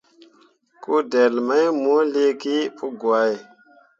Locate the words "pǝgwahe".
2.77-3.35